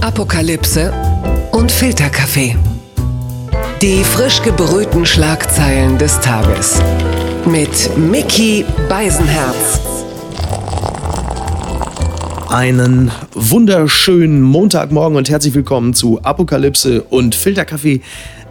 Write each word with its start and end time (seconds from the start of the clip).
Apokalypse 0.00 0.92
und 1.50 1.72
Filterkaffee. 1.72 2.56
Die 3.82 4.04
frisch 4.04 4.40
gebrühten 4.42 5.04
Schlagzeilen 5.04 5.98
des 5.98 6.20
Tages. 6.20 6.80
Mit 7.44 7.96
Mickey 7.98 8.64
Beisenherz. 8.88 9.80
Einen 12.48 13.10
wunderschönen 13.34 14.40
Montagmorgen 14.40 15.18
und 15.18 15.28
herzlich 15.28 15.54
willkommen 15.54 15.94
zu 15.94 16.22
Apokalypse 16.22 17.02
und 17.02 17.34
Filterkaffee, 17.34 18.00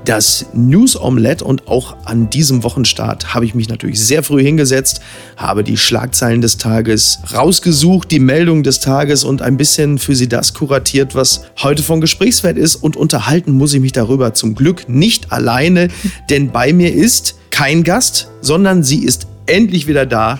das 0.07 0.45
News 0.53 0.99
Omelette. 0.99 1.43
Und 1.43 1.67
auch 1.67 1.97
an 2.05 2.29
diesem 2.29 2.63
Wochenstart 2.63 3.33
habe 3.33 3.45
ich 3.45 3.53
mich 3.53 3.69
natürlich 3.69 3.99
sehr 3.99 4.23
früh 4.23 4.41
hingesetzt, 4.41 5.01
habe 5.35 5.63
die 5.63 5.77
Schlagzeilen 5.77 6.41
des 6.41 6.57
Tages 6.57 7.19
rausgesucht, 7.33 8.09
die 8.11 8.19
Meldung 8.19 8.63
des 8.63 8.79
Tages 8.79 9.23
und 9.23 9.41
ein 9.41 9.57
bisschen 9.57 9.97
für 9.97 10.15
Sie 10.15 10.29
das 10.29 10.53
kuratiert, 10.53 11.15
was 11.15 11.43
heute 11.61 11.83
von 11.83 12.01
Gesprächswert 12.01 12.57
ist. 12.57 12.75
Und 12.75 12.95
unterhalten 12.95 13.51
muss 13.51 13.73
ich 13.73 13.81
mich 13.81 13.91
darüber 13.91 14.33
zum 14.33 14.55
Glück 14.55 14.87
nicht 14.87 15.31
alleine, 15.31 15.89
denn 16.29 16.51
bei 16.51 16.73
mir 16.73 16.93
ist 16.93 17.35
kein 17.51 17.83
Gast, 17.83 18.29
sondern 18.41 18.83
sie 18.83 19.03
ist 19.03 19.27
endlich 19.45 19.87
wieder 19.87 20.05
da. 20.05 20.39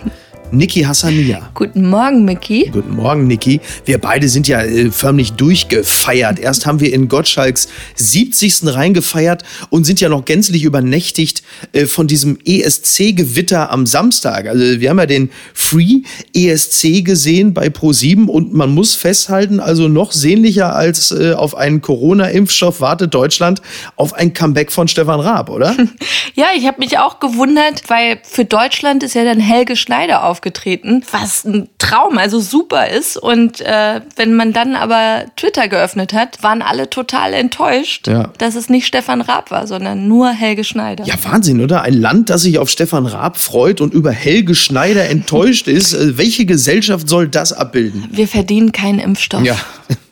Niki 0.50 0.82
Hassania. 0.82 1.50
Guten 1.52 1.90
Morgen, 1.90 2.24
Mickey. 2.24 2.70
Guten 2.72 2.96
Morgen, 2.96 3.26
Niki. 3.26 3.60
Wir 3.84 3.98
beide 3.98 4.28
sind 4.28 4.48
ja 4.48 4.62
äh, 4.62 4.90
förmlich 4.90 5.32
durchgefeiert. 5.32 6.38
Erst 6.38 6.64
haben 6.64 6.80
wir 6.80 6.92
in 6.92 7.08
Gottschalks 7.08 7.68
70. 7.96 8.62
reingefeiert 8.64 9.44
und 9.68 9.84
sind 9.84 10.00
ja 10.00 10.08
noch 10.08 10.24
gänzlich 10.24 10.64
übernächtigt 10.64 11.42
äh, 11.72 11.84
von 11.84 12.06
diesem 12.06 12.38
ESC-Gewitter 12.44 13.70
am 13.70 13.86
Samstag. 13.86 14.46
Also 14.46 14.80
wir 14.80 14.88
haben 14.88 14.98
ja 14.98 15.06
den 15.06 15.30
Free 15.52 16.02
ESC 16.34 17.04
gesehen 17.04 17.52
bei 17.52 17.66
Pro7 17.66 18.26
und 18.26 18.54
man 18.54 18.72
muss 18.72 18.94
festhalten, 18.94 19.60
also 19.60 19.88
noch 19.88 20.12
sehnlicher 20.12 20.74
als 20.74 21.10
äh, 21.10 21.34
auf 21.34 21.56
einen 21.56 21.82
Corona-Impfstoff 21.82 22.80
wartet 22.80 23.12
Deutschland 23.12 23.60
auf 23.96 24.14
ein 24.14 24.32
Comeback 24.32 24.72
von 24.72 24.88
Stefan 24.88 25.20
Raab, 25.20 25.50
oder? 25.50 25.76
Ja, 26.34 26.46
ich 26.56 26.66
habe 26.68 26.78
mich 26.78 26.98
auch 26.98 27.18
gewundert, 27.18 27.82
weil 27.88 28.20
für 28.22 28.44
Deutschland 28.44 29.02
ist 29.02 29.14
ja 29.14 29.24
dann 29.24 29.40
Helge 29.40 29.74
Schneider 29.74 30.24
aufgetreten, 30.38 31.02
was 31.10 31.44
ein 31.44 31.68
Traum, 31.78 32.16
also 32.16 32.38
super 32.38 32.88
ist. 32.88 33.16
Und 33.16 33.60
äh, 33.60 34.00
wenn 34.16 34.34
man 34.36 34.52
dann 34.52 34.76
aber 34.76 35.24
Twitter 35.36 35.66
geöffnet 35.66 36.12
hat, 36.12 36.42
waren 36.44 36.62
alle 36.62 36.88
total 36.88 37.34
enttäuscht, 37.34 38.06
Ja. 38.06 38.30
dass 38.38 38.54
es 38.54 38.68
nicht 38.68 38.86
Stefan 38.86 39.20
Raab 39.20 39.50
war, 39.50 39.66
sondern 39.66 40.06
nur 40.06 40.30
Helge 40.30 40.62
Schneider. 40.62 41.04
Ja, 41.04 41.14
Wahnsinn, 41.24 41.60
oder? 41.60 41.82
Ein 41.82 41.94
Land, 41.94 42.30
das 42.30 42.42
sich 42.42 42.58
auf 42.58 42.70
Stefan 42.70 43.06
Raab 43.06 43.36
freut 43.38 43.80
und 43.80 43.92
über 43.94 44.12
Helge 44.12 44.54
Schneider 44.54 45.08
enttäuscht 45.08 45.66
ist. 45.78 45.92
Äh, 45.94 46.16
Welche 46.18 46.46
Gesellschaft 46.46 47.08
soll 47.08 47.26
das 47.28 47.52
abbilden? 47.52 48.06
Wir 48.12 48.28
verdienen 48.28 48.70
keinen 48.70 49.00
Impfstoff. 49.00 49.42
Ja, 49.42 49.56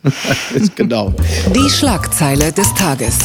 genau. 0.75 1.13
Die 1.55 1.69
Schlagzeile 1.69 2.51
des 2.51 2.73
Tages. 2.73 3.19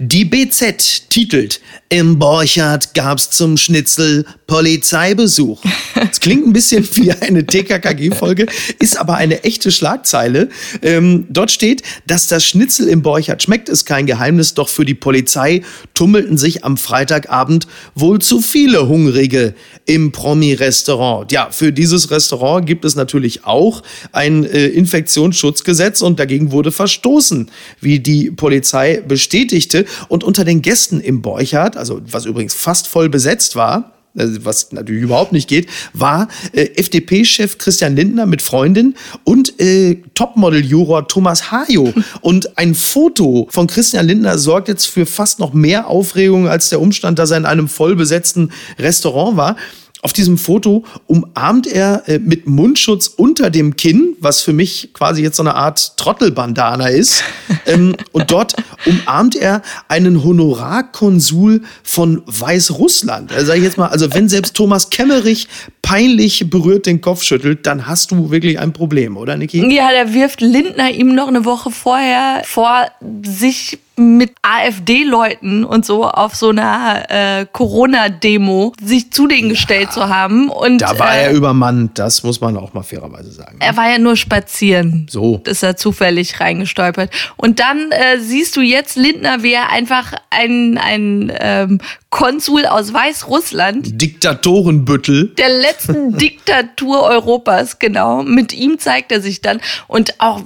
Die 0.00 0.24
BZ 0.24 1.08
titelt 1.10 1.60
Im 1.88 2.20
Borchardt 2.20 2.94
gab's 2.94 3.30
zum 3.30 3.56
Schnitzel 3.56 4.24
Polizeibesuch. 4.46 5.60
Das 6.08 6.20
klingt 6.20 6.46
ein 6.46 6.52
bisschen 6.52 6.88
wie 6.94 7.12
eine 7.12 7.44
TKKG-Folge, 7.44 8.46
ist 8.78 8.98
aber 8.98 9.16
eine 9.16 9.44
echte 9.44 9.70
Schlagzeile. 9.70 10.48
Ähm, 10.82 11.26
dort 11.28 11.50
steht, 11.50 11.82
dass 12.06 12.28
das 12.28 12.44
Schnitzel 12.44 12.88
im 12.88 13.02
Borchardt 13.02 13.42
schmeckt, 13.42 13.68
ist 13.68 13.84
kein 13.84 14.06
Geheimnis, 14.06 14.54
doch 14.54 14.68
für 14.68 14.84
die 14.84 14.94
Polizei 14.94 15.62
tummelten 15.94 16.38
sich 16.38 16.64
am 16.64 16.76
Freitagabend 16.76 17.66
wohl 17.94 18.20
zu 18.20 18.40
viele 18.40 18.88
Hungrige 18.88 19.54
im 19.86 20.12
Promi-Restaurant. 20.12 21.30
Ja, 21.32 21.48
für 21.50 21.72
dieses 21.72 22.10
Restaurant 22.10 22.66
gibt 22.66 22.84
es 22.84 22.94
natürlich 22.94 23.44
auch 23.44 23.82
ein 24.12 24.44
äh, 24.44 24.66
Infektionsschutzgesetz 24.66 26.02
und 26.02 26.18
dagegen 26.18 26.52
wurde 26.52 26.72
verstoßen, 26.72 27.50
wie 27.80 28.00
die 28.00 28.30
Polizei 28.30 29.02
bestätigte. 29.06 29.84
Und 30.08 30.24
unter 30.24 30.44
den 30.44 30.62
Gästen 30.62 31.00
im 31.00 31.22
Borchardt, 31.22 31.76
also 31.76 32.00
was 32.10 32.24
übrigens 32.24 32.54
fast 32.54 32.86
voll 32.86 33.08
besetzt 33.08 33.56
war, 33.56 33.97
was 34.14 34.72
natürlich 34.72 35.02
überhaupt 35.02 35.32
nicht 35.32 35.48
geht, 35.48 35.68
war 35.92 36.28
äh, 36.52 36.64
FDP-Chef 36.76 37.58
Christian 37.58 37.94
Lindner 37.96 38.26
mit 38.26 38.42
Freundin 38.42 38.94
und 39.24 39.60
äh, 39.60 40.02
Topmodel-Juror 40.14 41.08
Thomas 41.08 41.50
Hajo. 41.50 41.92
Und 42.20 42.58
ein 42.58 42.74
Foto 42.74 43.46
von 43.50 43.66
Christian 43.66 44.06
Lindner 44.06 44.38
sorgt 44.38 44.68
jetzt 44.68 44.86
für 44.86 45.06
fast 45.06 45.38
noch 45.38 45.52
mehr 45.52 45.88
Aufregung 45.88 46.48
als 46.48 46.68
der 46.70 46.80
Umstand, 46.80 47.18
dass 47.18 47.30
er 47.30 47.38
in 47.38 47.46
einem 47.46 47.68
voll 47.68 47.96
besetzten 47.96 48.50
Restaurant 48.78 49.36
war. 49.36 49.56
Auf 50.00 50.12
diesem 50.12 50.38
Foto 50.38 50.84
umarmt 51.06 51.66
er 51.66 52.08
äh, 52.08 52.18
mit 52.20 52.46
Mundschutz 52.46 53.08
unter 53.08 53.50
dem 53.50 53.74
Kinn, 53.74 54.16
was 54.20 54.42
für 54.42 54.52
mich 54.52 54.90
quasi 54.92 55.22
jetzt 55.22 55.36
so 55.36 55.42
eine 55.42 55.56
Art 55.56 55.96
Trottelbandana 55.96 56.88
ist. 56.88 57.24
ähm, 57.66 57.96
und 58.12 58.30
dort 58.30 58.54
umarmt 58.86 59.34
er 59.34 59.62
einen 59.88 60.22
Honorarkonsul 60.22 61.62
von 61.82 62.22
Weißrussland. 62.26 63.32
Also 63.32 63.46
sag 63.46 63.56
ich 63.56 63.64
jetzt 63.64 63.78
mal, 63.78 63.88
also 63.88 64.14
wenn 64.14 64.28
selbst 64.28 64.54
Thomas 64.54 64.90
Kemmerich 64.90 65.48
peinlich 65.88 66.50
berührt 66.50 66.84
den 66.84 67.00
Kopf 67.00 67.22
schüttelt, 67.22 67.66
dann 67.66 67.86
hast 67.86 68.10
du 68.10 68.30
wirklich 68.30 68.58
ein 68.58 68.74
Problem, 68.74 69.16
oder 69.16 69.38
Niki? 69.38 69.74
Ja, 69.74 69.88
da 69.90 70.12
wirft 70.12 70.42
Lindner 70.42 70.90
ihm 70.90 71.14
noch 71.14 71.28
eine 71.28 71.46
Woche 71.46 71.70
vorher 71.70 72.42
vor, 72.44 72.88
sich 73.22 73.78
mit 73.98 74.32
AfD-Leuten 74.42 75.64
und 75.64 75.84
so 75.84 76.04
auf 76.04 76.34
so 76.34 76.50
einer 76.50 77.04
äh, 77.08 77.46
Corona-Demo 77.52 78.72
sich 78.80 79.10
zu 79.10 79.26
denen 79.26 79.48
gestellt 79.48 79.92
zu 79.92 80.08
haben. 80.08 80.48
Und 80.48 80.80
Da 80.80 80.98
war 80.98 81.16
äh, 81.16 81.24
er 81.24 81.32
übermannt, 81.32 81.98
das 81.98 82.22
muss 82.22 82.40
man 82.40 82.56
auch 82.56 82.72
mal 82.72 82.82
fairerweise 82.82 83.32
sagen. 83.32 83.56
er 83.60 83.76
war 83.76 83.90
ja 83.90 83.98
nur 83.98 84.16
spazieren. 84.16 85.06
So. 85.10 85.42
Ist 85.44 85.62
er 85.62 85.76
zufällig 85.76 86.40
reingestolpert. 86.40 87.10
Und 87.36 87.60
dann 87.60 87.90
äh, 87.90 88.20
siehst 88.20 88.56
du 88.56 88.60
jetzt 88.60 88.96
Lindner, 88.96 89.42
wie 89.42 89.52
er 89.52 89.70
einfach 89.70 90.12
ein, 90.30 90.78
ein 90.78 91.32
ähm, 91.40 91.80
Konsul 92.10 92.64
aus 92.66 92.94
Weißrussland 92.94 94.00
Diktatorenbüttel. 94.00 95.34
der 95.36 95.48
letzten 95.78 96.12
Diktatur 96.18 97.02
Europas, 97.02 97.78
genau. 97.78 98.22
Mit 98.22 98.52
ihm 98.52 98.78
zeigt 98.78 99.12
er 99.12 99.20
sich 99.20 99.40
dann. 99.40 99.60
Und 99.86 100.14
auch 100.18 100.40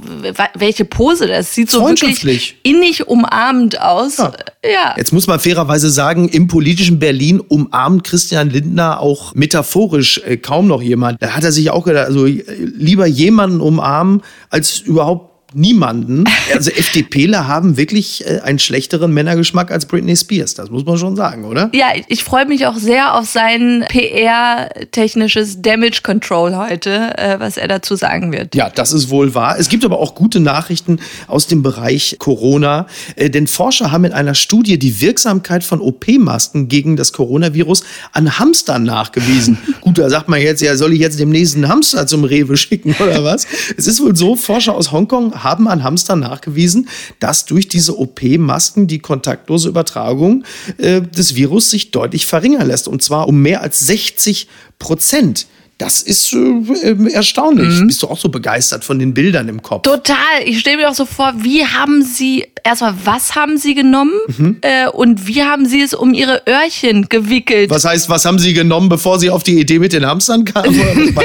welche 0.54 0.84
Pose, 0.84 1.26
das 1.26 1.54
sieht 1.54 1.70
so 1.70 1.86
wirklich 1.86 2.56
innig 2.62 3.08
umarmend 3.08 3.80
aus. 3.80 4.18
Ja. 4.18 4.32
Ja. 4.64 4.94
Jetzt 4.96 5.12
muss 5.12 5.26
man 5.26 5.40
fairerweise 5.40 5.90
sagen, 5.90 6.28
im 6.28 6.46
politischen 6.46 6.98
Berlin 6.98 7.40
umarmt 7.40 8.04
Christian 8.04 8.50
Lindner 8.50 9.00
auch 9.00 9.34
metaphorisch 9.34 10.20
äh, 10.24 10.36
kaum 10.36 10.68
noch 10.68 10.82
jemand. 10.82 11.22
Da 11.22 11.30
hat 11.30 11.44
er 11.44 11.52
sich 11.52 11.70
auch 11.70 11.84
gedacht, 11.84 12.06
also 12.06 12.26
äh, 12.26 12.42
lieber 12.58 13.06
jemanden 13.06 13.60
umarmen 13.60 14.22
als 14.50 14.78
überhaupt 14.78 15.31
niemanden. 15.54 16.24
Also 16.54 16.70
FDPler 16.70 17.46
haben 17.48 17.76
wirklich 17.76 18.26
äh, 18.26 18.40
einen 18.40 18.58
schlechteren 18.58 19.12
Männergeschmack 19.12 19.70
als 19.70 19.86
Britney 19.86 20.16
Spears. 20.16 20.54
Das 20.54 20.70
muss 20.70 20.84
man 20.84 20.98
schon 20.98 21.16
sagen, 21.16 21.44
oder? 21.44 21.70
Ja, 21.72 21.86
ich- 22.08 22.22
freue 22.24 22.46
mich 22.46 22.66
auch 22.66 22.76
sehr 22.76 23.14
auf 23.18 23.26
sein 23.28 23.84
PR-technisches 23.88 25.60
Damage 25.62 26.00
Control 26.02 26.56
heute, 26.56 27.16
äh, 27.18 27.38
was 27.40 27.56
er 27.56 27.68
dazu 27.68 27.96
sagen 27.96 28.32
wird. 28.32 28.54
Ja, 28.54 28.70
das 28.70 28.92
ist 28.92 29.10
wohl 29.10 29.34
wahr. 29.34 29.56
Es 29.58 29.68
gibt 29.68 29.84
aber 29.84 29.98
auch 29.98 30.14
gute 30.14 30.40
Nachrichten 30.40 30.98
aus 31.26 31.46
dem 31.46 31.62
Bereich 31.62 32.16
Corona, 32.18 32.86
äh, 33.16 33.28
denn 33.30 33.46
Forscher 33.46 33.90
haben 33.92 34.04
in 34.04 34.12
einer 34.12 34.34
Studie 34.34 34.78
die 34.78 35.00
Wirksamkeit 35.00 35.64
von 35.64 35.80
OP-Masken 35.80 36.68
gegen 36.68 36.96
das 36.96 37.12
Coronavirus 37.12 37.82
an 38.12 38.38
Hamstern 38.38 38.84
nachgewiesen. 38.84 39.58
Gut, 39.80 39.98
da 39.98 40.08
sagt 40.08 40.28
man 40.28 40.40
jetzt, 40.40 40.62
ja, 40.62 40.76
soll 40.76 40.92
ich 40.92 41.00
jetzt 41.00 41.18
demnächst 41.18 41.54
einen 41.56 41.68
Hamster 41.68 42.06
zum 42.06 42.24
Rewe 42.24 42.56
schicken 42.56 42.94
oder 43.00 43.24
was? 43.24 43.46
Es 43.76 43.86
ist 43.86 44.00
wohl 44.02 44.16
so, 44.16 44.36
Forscher 44.36 44.74
aus 44.74 44.92
Hongkong 44.92 45.41
haben 45.44 45.68
an 45.68 45.82
Hamstern 45.82 46.20
nachgewiesen, 46.20 46.88
dass 47.20 47.44
durch 47.46 47.68
diese 47.68 47.98
OP-Masken 47.98 48.86
die 48.86 48.98
kontaktlose 48.98 49.68
Übertragung 49.68 50.44
äh, 50.78 51.00
des 51.00 51.34
Virus 51.34 51.70
sich 51.70 51.90
deutlich 51.90 52.26
verringern 52.26 52.66
lässt. 52.66 52.88
Und 52.88 53.02
zwar 53.02 53.28
um 53.28 53.40
mehr 53.42 53.62
als 53.62 53.80
60 53.80 54.48
Prozent. 54.78 55.46
Das 55.82 56.00
ist 56.00 56.32
äh, 56.32 56.36
äh, 56.38 57.12
erstaunlich. 57.12 57.84
Bist 57.86 58.02
du 58.04 58.06
auch 58.08 58.16
so 58.18 58.28
begeistert 58.28 58.84
von 58.84 59.00
den 59.00 59.12
Bildern 59.14 59.48
im 59.48 59.60
Kopf? 59.62 59.82
Total. 59.82 60.16
Ich 60.44 60.60
stelle 60.60 60.76
mir 60.76 60.88
auch 60.88 60.94
so 60.94 61.04
vor, 61.06 61.32
wie 61.38 61.66
haben 61.66 62.02
Sie, 62.02 62.46
erstmal, 62.62 62.94
was 63.04 63.34
haben 63.34 63.58
Sie 63.58 63.74
genommen 63.74 64.12
Mhm. 64.38 64.58
äh, 64.60 64.88
und 64.88 65.26
wie 65.26 65.42
haben 65.42 65.66
Sie 65.66 65.80
es 65.82 65.92
um 65.92 66.14
Ihre 66.14 66.42
Öhrchen 66.48 67.08
gewickelt? 67.08 67.68
Was 67.70 67.84
heißt, 67.84 68.08
was 68.08 68.24
haben 68.24 68.38
Sie 68.38 68.54
genommen, 68.54 68.88
bevor 68.88 69.18
Sie 69.18 69.28
auf 69.28 69.42
die 69.42 69.58
Idee 69.58 69.80
mit 69.80 69.92
den 69.92 70.06
Hamstern 70.06 70.44
kamen? 70.44 70.72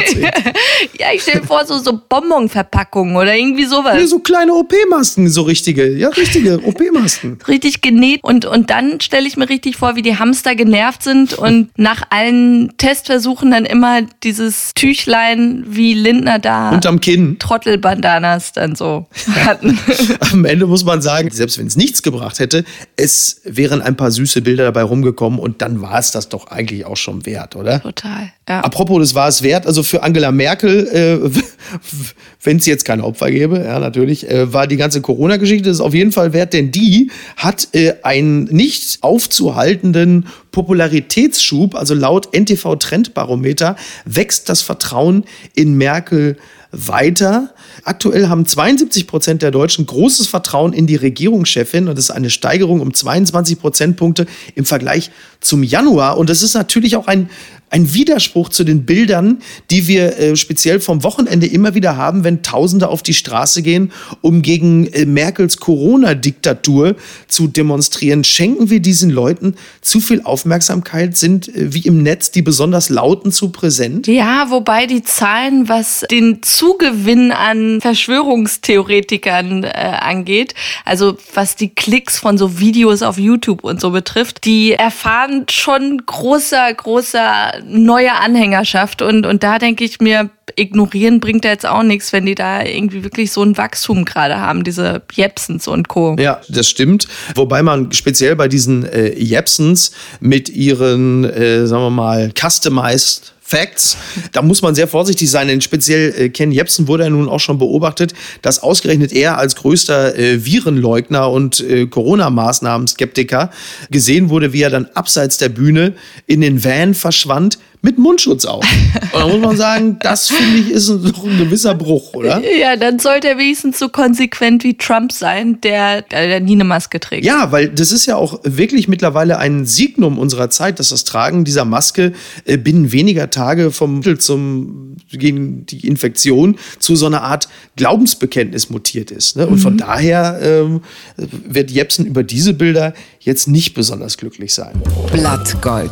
Ja, 0.99 1.07
ich 1.13 1.21
stelle 1.21 1.41
mir 1.41 1.47
vor, 1.47 1.65
so, 1.65 1.77
so 1.77 1.99
Bonbonverpackungen 2.09 3.15
oder 3.15 3.35
irgendwie 3.35 3.65
sowas. 3.65 3.95
Nee, 3.95 4.05
so 4.05 4.19
kleine 4.19 4.53
OP-Masken, 4.53 5.29
so 5.29 5.43
richtige, 5.43 5.87
ja, 5.95 6.09
richtige 6.09 6.59
OP-Masken. 6.63 7.37
richtig 7.47 7.81
genäht 7.81 8.19
und, 8.23 8.45
und 8.45 8.69
dann 8.69 8.99
stelle 9.01 9.27
ich 9.27 9.37
mir 9.37 9.49
richtig 9.49 9.75
vor, 9.77 9.95
wie 9.95 10.01
die 10.01 10.17
Hamster 10.17 10.55
genervt 10.55 11.03
sind 11.03 11.33
und 11.35 11.69
nach 11.77 12.01
allen 12.09 12.73
Testversuchen 12.77 13.51
dann 13.51 13.65
immer 13.65 14.01
dieses 14.23 14.46
dieses 14.47 14.73
Tüchlein 14.73 15.63
wie 15.67 15.93
Lindner 15.93 16.39
da. 16.39 16.69
Unterm 16.71 17.01
Kinn. 17.01 17.37
Trottelbandanas 17.39 18.53
dann 18.53 18.75
so 18.75 19.07
hatten. 19.45 19.77
Am 20.31 20.45
Ende 20.45 20.67
muss 20.67 20.83
man 20.85 21.01
sagen, 21.01 21.29
selbst 21.31 21.57
wenn 21.57 21.67
es 21.67 21.75
nichts 21.75 22.01
gebracht 22.01 22.39
hätte, 22.39 22.63
es 22.95 23.41
wären 23.43 23.81
ein 23.81 23.97
paar 23.97 24.11
süße 24.11 24.41
Bilder 24.41 24.65
dabei 24.65 24.83
rumgekommen 24.83 25.39
und 25.39 25.61
dann 25.61 25.81
war 25.81 25.99
es 25.99 26.11
das 26.11 26.29
doch 26.29 26.47
eigentlich 26.47 26.85
auch 26.85 26.97
schon 26.97 27.25
wert, 27.25 27.55
oder? 27.55 27.81
Total. 27.81 28.31
Ja. 28.47 28.61
Apropos, 28.61 28.99
das 28.99 29.15
war 29.15 29.27
es 29.27 29.41
wert. 29.43 29.67
Also 29.67 29.83
für 29.83 30.03
Angela 30.03 30.31
Merkel, 30.31 30.87
äh, 30.87 31.41
wenn 32.47 32.57
es 32.57 32.65
jetzt 32.65 32.85
keine 32.85 33.03
Opfer 33.03 33.29
gäbe, 33.29 33.59
ja 33.59 33.77
natürlich, 33.77 34.29
äh, 34.29 34.53
war 34.53 34.67
die 34.67 34.77
ganze 34.77 35.01
Corona-Geschichte 35.01 35.75
auf 35.83 35.93
jeden 35.93 36.13
Fall 36.13 36.31
wert, 36.31 36.53
denn 36.53 36.71
die 36.71 37.11
hat 37.35 37.67
äh, 37.73 37.95
einen 38.03 38.45
nicht 38.45 38.99
aufzuhaltenden 39.01 40.27
Popularitätsschub, 40.51 41.75
also 41.75 41.93
laut 41.93 42.33
NTV 42.33 42.77
Trendbarometer 42.77 43.75
wächst 44.05 44.47
das 44.47 44.61
Vertrauen 44.61 45.25
in 45.55 45.75
Merkel 45.75 46.37
weiter. 46.71 47.53
Aktuell 47.83 48.29
haben 48.29 48.45
72 48.45 49.07
Prozent 49.07 49.41
der 49.41 49.51
Deutschen 49.51 49.85
großes 49.85 50.27
Vertrauen 50.27 50.71
in 50.71 50.87
die 50.87 50.95
Regierungschefin 50.95 51.89
und 51.89 51.97
das 51.97 52.05
ist 52.05 52.11
eine 52.11 52.29
Steigerung 52.29 52.79
um 52.79 52.93
22 52.93 53.59
Prozentpunkte 53.59 54.25
im 54.55 54.63
Vergleich 54.63 55.11
zum 55.41 55.63
Januar. 55.63 56.17
Und 56.17 56.29
das 56.29 56.41
ist 56.41 56.53
natürlich 56.53 56.95
auch 56.95 57.07
ein 57.07 57.29
ein 57.69 57.93
Widerspruch 57.93 58.49
zu 58.49 58.63
den 58.63 58.85
Bildern, 58.85 59.39
die 59.71 59.87
wir 59.87 60.17
äh, 60.17 60.35
speziell 60.37 60.79
vom 60.79 61.03
Wochenende 61.03 61.47
immer 61.47 61.75
wieder 61.75 61.97
haben, 61.97 62.23
wenn 62.23 62.41
Tausende 62.41 62.87
auf 62.87 63.03
die 63.03 63.13
Straße 63.13 63.61
gehen, 63.61 63.91
um 64.21 64.41
gegen 64.41 64.87
äh, 64.87 65.05
Merkels 65.05 65.57
Corona-Diktatur 65.57 66.95
zu 67.27 67.47
demonstrieren. 67.47 68.23
Schenken 68.23 68.69
wir 68.69 68.79
diesen 68.79 69.09
Leuten 69.09 69.55
zu 69.81 69.99
viel 69.99 70.21
Aufmerksamkeit? 70.21 71.17
Sind 71.17 71.49
äh, 71.49 71.73
wie 71.73 71.81
im 71.81 72.03
Netz 72.03 72.31
die 72.31 72.41
besonders 72.41 72.87
Lauten 72.89 73.33
zu 73.33 73.49
präsent? 73.49 74.07
Ja, 74.07 74.49
wobei 74.49 74.85
die 74.85 75.03
Zahlen, 75.03 75.67
was 75.67 76.05
den 76.09 76.41
Zugewinn 76.43 77.33
an 77.33 77.81
Verschwörungstheoretikern 77.81 79.65
äh, 79.65 79.67
angeht, 79.99 80.53
also 80.85 81.17
was 81.33 81.57
die 81.57 81.69
Klicks 81.69 82.17
von 82.17 82.37
so 82.37 82.59
Videos 82.59 83.01
auf 83.01 83.17
YouTube 83.17 83.65
und 83.65 83.81
so 83.81 83.91
betrifft, 83.91 84.45
die 84.45 84.71
erfahren 84.71 85.45
schon 85.49 86.03
großer, 86.05 86.73
großer 86.73 87.56
neue 87.65 88.13
Anhängerschaft. 88.13 89.01
Und, 89.01 89.25
und 89.25 89.43
da 89.43 89.59
denke 89.59 89.83
ich 89.83 89.99
mir, 89.99 90.29
ignorieren 90.55 91.19
bringt 91.19 91.45
da 91.45 91.49
jetzt 91.49 91.65
auch 91.65 91.83
nichts, 91.83 92.13
wenn 92.13 92.25
die 92.25 92.35
da 92.35 92.63
irgendwie 92.63 93.03
wirklich 93.03 93.31
so 93.31 93.43
ein 93.43 93.57
Wachstum 93.57 94.05
gerade 94.05 94.39
haben, 94.39 94.63
diese 94.63 95.01
Jepsens 95.11 95.67
und 95.67 95.87
Co. 95.87 96.15
Ja, 96.19 96.41
das 96.49 96.69
stimmt. 96.69 97.07
Wobei 97.35 97.63
man 97.63 97.91
speziell 97.91 98.35
bei 98.35 98.47
diesen 98.47 98.85
äh, 98.85 99.13
Jepsens 99.17 99.91
mit 100.19 100.49
ihren, 100.49 101.25
äh, 101.25 101.67
sagen 101.67 101.83
wir 101.83 101.89
mal, 101.89 102.31
customized 102.39 103.33
Facts. 103.49 103.95
Da 104.33 104.41
muss 104.41 104.61
man 104.61 104.75
sehr 104.75 104.89
vorsichtig 104.89 105.31
sein, 105.31 105.47
denn 105.47 105.61
speziell 105.61 106.13
äh, 106.17 106.27
Ken 106.27 106.51
Jebsen 106.51 106.89
wurde 106.89 107.05
ja 107.05 107.09
nun 107.09 107.29
auch 107.29 107.39
schon 107.39 107.57
beobachtet, 107.57 108.13
dass 108.41 108.61
ausgerechnet 108.61 109.13
er 109.13 109.37
als 109.37 109.55
größter 109.55 110.17
äh, 110.17 110.43
Virenleugner 110.43 111.31
und 111.31 111.61
äh, 111.61 111.85
Corona-Maßnahmen-Skeptiker 111.85 113.49
gesehen 113.89 114.27
wurde, 114.27 114.51
wie 114.51 114.63
er 114.63 114.69
dann 114.69 114.89
abseits 114.95 115.37
der 115.37 115.47
Bühne 115.47 115.93
in 116.25 116.41
den 116.41 116.61
Van 116.61 116.93
verschwand 116.93 117.57
mit 117.81 117.97
Mundschutz 117.97 118.45
auf. 118.45 118.65
Und 119.13 119.19
da 119.19 119.27
muss 119.27 119.39
man 119.39 119.57
sagen, 119.57 119.97
das 119.99 120.29
finde 120.29 120.59
ich 120.59 120.71
ist 120.71 120.89
doch 120.89 121.23
ein 121.23 121.37
gewisser 121.37 121.75
Bruch, 121.75 122.13
oder? 122.13 122.41
Ja, 122.59 122.75
dann 122.75 122.99
sollte 122.99 123.29
er 123.29 123.37
wenigstens 123.37 123.79
so 123.79 123.89
konsequent 123.89 124.63
wie 124.63 124.77
Trump 124.77 125.11
sein, 125.11 125.61
der, 125.61 126.01
der 126.01 126.39
nie 126.39 126.53
eine 126.53 126.63
Maske 126.63 126.99
trägt. 126.99 127.25
Ja, 127.25 127.51
weil 127.51 127.69
das 127.69 127.91
ist 127.91 128.05
ja 128.05 128.15
auch 128.15 128.39
wirklich 128.43 128.87
mittlerweile 128.87 129.37
ein 129.37 129.65
Signum 129.65 130.17
unserer 130.17 130.49
Zeit, 130.49 130.79
dass 130.79 130.89
das 130.89 131.03
Tragen 131.03 131.45
dieser 131.45 131.65
Maske 131.65 132.13
äh, 132.45 132.57
binnen 132.57 132.91
weniger 132.91 133.29
Tage 133.29 133.71
vom 133.71 133.99
Mittel 133.99 134.17
zum 134.17 134.97
gegen 135.11 135.65
die 135.65 135.87
Infektion 135.87 136.57
zu 136.79 136.95
so 136.95 137.05
einer 137.05 137.23
Art 137.23 137.47
Glaubensbekenntnis 137.75 138.69
mutiert 138.69 139.11
ist. 139.11 139.37
Ne? 139.37 139.47
Und 139.47 139.55
mhm. 139.55 139.59
von 139.59 139.77
daher 139.77 140.39
ähm, 140.41 140.81
wird 141.15 141.71
Jepsen 141.71 142.05
über 142.05 142.23
diese 142.23 142.53
Bilder 142.53 142.93
jetzt 143.19 143.47
nicht 143.47 143.73
besonders 143.73 144.17
glücklich 144.17 144.53
sein. 144.53 144.81
Blattgold. 145.11 145.91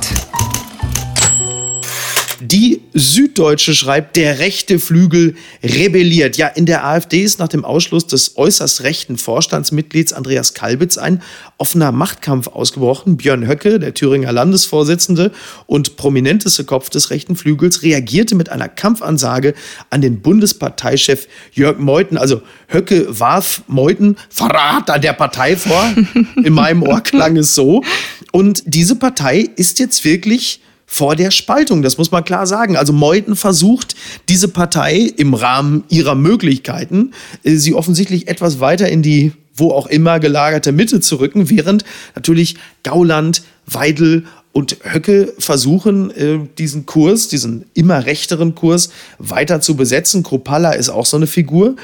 Die 2.51 2.81
Süddeutsche 2.94 3.74
schreibt, 3.74 4.15
der 4.18 4.38
rechte 4.38 4.77
Flügel 4.77 5.36
rebelliert. 5.63 6.38
Ja, 6.38 6.47
in 6.47 6.68
der 6.68 6.86
AfD 6.86 7.21
ist 7.21 7.39
nach 7.39 7.47
dem 7.47 7.65
Ausschluss 7.65 8.06
des 8.06 8.38
äußerst 8.38 8.83
rechten 8.83 9.18
Vorstandsmitglieds 9.18 10.13
Andreas 10.13 10.53
Kalbitz 10.53 11.00
ein 11.00 11.24
offener 11.57 11.92
Machtkampf 11.92 12.47
ausgebrochen. 12.47 13.18
Björn 13.18 13.47
Höcke, 13.47 13.80
der 13.80 13.95
Thüringer 13.95 14.31
Landesvorsitzende 14.31 15.31
und 15.65 15.97
prominenteste 15.97 16.65
Kopf 16.65 16.92
des 16.92 17.09
rechten 17.09 17.36
Flügels, 17.36 17.81
reagierte 17.81 18.36
mit 18.36 18.50
einer 18.50 18.69
Kampfansage 18.69 19.56
an 19.89 20.01
den 20.01 20.21
Bundesparteichef 20.21 21.27
Jörg 21.51 21.80
Meuthen. 21.80 22.18
Also 22.18 22.44
Höcke 22.68 23.07
warf 23.19 23.63
Meuthen 23.68 24.18
Verrat 24.30 24.91
an 24.91 25.01
der 25.01 25.13
Partei 25.13 25.57
vor. 25.57 25.95
In 26.44 26.53
meinem 26.53 26.83
Ohr 26.83 27.01
klang 27.01 27.38
es 27.38 27.56
so. 27.56 27.83
Und 28.31 28.62
diese 28.68 28.98
Partei 28.98 29.50
ist 29.56 29.80
jetzt 29.80 30.06
wirklich 30.06 30.59
vor 30.86 31.16
der 31.16 31.32
Spaltung. 31.32 31.82
Das 31.82 31.98
muss 31.98 32.12
man 32.12 32.24
klar 32.24 32.48
sagen. 32.48 32.78
Also 32.78 32.94
Meuthen 32.94 33.36
versucht, 33.36 33.96
diese 34.30 34.48
Partei 34.48 35.12
im 35.18 35.34
Rahmen 35.34 35.84
ihrer 35.90 36.16
Möglichkeiten, 36.16 37.12
äh, 37.44 37.56
sie 37.56 37.74
offensichtlich 37.74 38.28
etwas 38.28 38.60
weiter 38.60 38.90
in 38.90 39.02
die 39.02 39.34
wo 39.56 39.72
auch 39.72 39.88
immer 39.88 40.20
gelagerte 40.20 40.72
Mitte 40.72 41.00
zu 41.00 41.16
rücken, 41.16 41.50
während 41.50 41.86
natürlich 42.14 42.56
Gauland, 42.84 43.44
Weidel 43.66 44.26
und 44.52 44.78
Höcke 44.84 45.34
versuchen, 45.40 46.12
äh, 46.12 46.40
diesen 46.58 46.86
Kurs, 46.86 47.28
diesen 47.28 47.66
immer 47.74 48.06
rechteren 48.06 48.56
Kurs 48.56 48.90
weiter 49.18 49.62
zu 49.62 49.76
besetzen. 49.76 50.24
Kropalla 50.24 50.72
ist 50.72 50.90
auch 50.90 51.06
so 51.06 51.18
eine 51.18 51.28
Figur. 51.28 51.76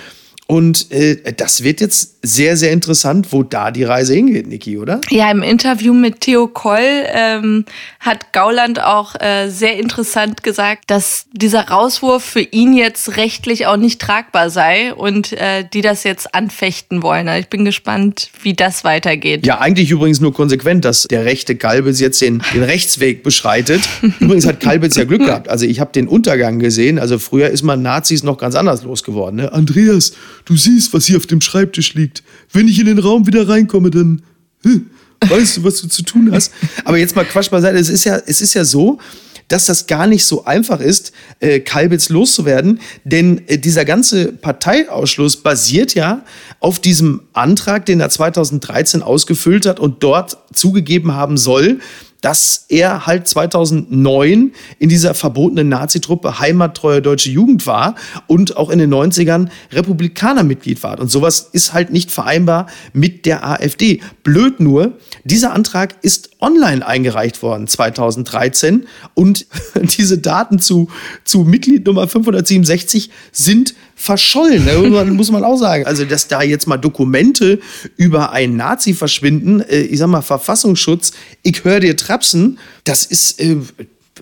Und 0.52 0.92
äh, 0.92 1.32
das 1.38 1.64
wird 1.64 1.80
jetzt 1.80 2.18
sehr, 2.24 2.58
sehr 2.58 2.74
interessant, 2.74 3.32
wo 3.32 3.42
da 3.42 3.72
die 3.72 3.86
Reise 3.86 4.14
hingeht, 4.14 4.48
Niki, 4.48 4.78
oder? 4.78 5.00
Ja, 5.10 5.32
im 5.32 5.44
Interview 5.44 5.94
mit 5.94 6.20
Theo 6.20 6.48
Koll 6.48 7.06
ähm, 7.08 7.64
hat 8.02 8.34
Gauland 8.34 8.84
auch 8.84 9.16
äh, 9.16 9.48
sehr 9.48 9.80
interessant 9.80 10.44
gesagt, 10.44 10.92
dass 10.92 11.26
dieser 11.32 11.70
Rauswurf 11.70 12.26
für 12.26 12.42
ihn 12.42 12.74
jetzt 12.74 13.16
rechtlich 13.16 13.66
auch 13.66 13.78
nicht 13.78 14.02
tragbar 14.02 14.50
sei 14.50 14.94
und 14.94 15.32
äh, 15.32 15.64
die 15.72 15.80
das 15.80 16.04
jetzt 16.04 16.36
anfechten 16.36 17.02
wollen. 17.02 17.30
Also 17.30 17.40
ich 17.40 17.50
bin 17.50 17.64
gespannt, 17.64 18.30
wie 18.44 18.54
das 18.54 18.84
weitergeht. 18.84 19.48
Ja, 19.48 19.62
eigentlich 19.62 19.90
übrigens 19.90 20.20
nur 20.20 20.34
konsequent, 20.34 20.84
dass 20.84 21.04
der 21.04 21.24
rechte 21.24 21.56
Kalbitz 21.56 22.02
jetzt 22.02 22.22
den, 22.22 22.44
den 22.54 22.64
Rechtsweg 22.64 23.24
beschreitet. 23.24 23.84
übrigens 24.20 24.46
hat 24.46 24.60
Kalbitz 24.60 24.98
ja 24.98 25.06
Glück 25.06 25.22
gehabt. 25.22 25.48
Also 25.48 25.66
ich 25.66 25.80
habe 25.80 25.94
den 25.94 26.10
Untergang 26.10 26.60
gesehen. 26.60 27.00
Also 27.00 27.20
früher 27.20 27.48
ist 27.48 27.64
man 27.64 27.82
Nazis 27.82 28.22
noch 28.24 28.38
ganz 28.38 28.56
anders 28.56 28.84
losgeworden. 28.84 29.38
Ne? 29.38 29.54
Andreas, 29.54 30.12
Du 30.46 30.56
siehst, 30.56 30.94
was 30.94 31.06
hier 31.06 31.18
auf 31.18 31.28
dem 31.28 31.42
Schreibtisch 31.42 31.94
liegt. 31.94 32.24
Wenn 32.52 32.68
ich 32.68 32.80
in 32.80 32.86
den 32.86 33.00
Raum 33.00 33.28
wieder 33.28 33.48
reinkomme, 33.48 33.90
dann 33.90 34.22
hm, 34.64 34.90
weißt 35.28 35.58
du, 35.58 35.64
was 35.64 35.82
du 35.82 35.88
zu 35.88 36.04
tun 36.04 36.30
hast. 36.32 36.52
Aber 36.86 36.98
jetzt 36.98 37.16
mal 37.16 37.26
Quatsch 37.26 37.50
beiseite. 37.50 37.78
Es 37.78 37.90
ist 37.90 38.04
ja, 38.04 38.18
es 38.26 38.42
ist 38.42 38.54
ja 38.54 38.66
so, 38.66 39.00
dass 39.48 39.66
das 39.66 39.88
gar 39.88 40.08
nicht 40.08 40.26
so 40.26 40.46
einfach 40.46 40.80
ist, 40.80 41.12
äh, 41.40 41.60
Kalbitz 41.60 42.10
loszuwerden. 42.10 42.80
Denn 43.04 43.48
äh, 43.48 43.58
dieser 43.58 43.86
ganze 43.86 44.32
Parteiausschluss 44.32 45.38
basiert 45.38 45.94
ja 45.94 46.24
auf 46.60 46.80
diesem 46.80 47.24
Antrag, 47.34 47.86
den 47.86 48.00
er 48.00 48.10
2013 48.10 49.04
ausgefüllt 49.04 49.66
hat 49.66 49.80
und 49.80 50.04
dort 50.04 50.38
zugegeben 50.54 51.14
haben 51.14 51.38
soll, 51.38 51.80
dass 52.22 52.66
er 52.70 53.08
halt 53.08 53.28
2009 53.28 54.54
in 54.80 54.90
dieser 54.90 55.14
verbotenen 55.14 55.70
Nazitruppe 55.70 56.40
heimattreue 56.40 57.02
deutsche 57.02 57.32
Jugend 57.32 57.66
war 57.68 57.96
und 58.28 58.58
auch 58.58 58.70
in 58.70 58.80
den 58.80 58.94
90ern 58.94 59.50
Republikanermitglied 59.72 60.82
war. 60.84 61.00
Und 61.00 61.10
sowas 61.10 61.50
ist 61.52 61.74
halt 61.74 61.92
nicht 61.92 62.12
vereinbar 62.12 62.68
mit 62.94 63.26
der 63.26 63.46
AfD. 63.46 64.02
Blöd 64.24 64.60
nur, 64.60 64.94
dieser 65.24 65.54
Antrag 65.54 65.96
ist 66.04 66.30
online 66.40 66.86
eingereicht 66.86 67.42
worden 67.42 67.68
2013 67.68 68.88
und 69.16 69.48
diese 69.98 70.20
Daten 70.20 70.60
zu, 70.60 70.90
zu 71.24 71.40
Mitglied 71.40 71.86
Nummer 71.86 72.08
567 72.08 73.10
sind 73.32 73.74
verschollen. 74.02 74.66
Da 74.66 75.06
muss 75.06 75.32
man 75.32 75.44
auch 75.44 75.58
sagen. 75.58 75.86
Also, 75.86 76.06
dass 76.06 76.28
da 76.28 76.42
jetzt 76.42 76.68
mal 76.68 76.78
Dokumente 76.78 77.60
über 77.98 78.32
einen 78.32 78.58
Nazi 78.58 78.94
verschwinden, 78.94 79.62
äh, 79.62 79.82
ich 79.82 80.00
sag 80.00 80.08
mal, 80.08 80.22
Verfassungsschutz, 80.22 81.12
ich 81.44 81.64
höre 81.64 81.80
dir 81.80 81.96
trapsen, 81.96 82.58
das 82.84 83.06
ist 83.06 83.40
äh, 83.40 83.58